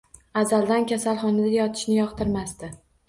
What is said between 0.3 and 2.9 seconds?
Azaldan kasalxonada yotishni yoqtirmasdi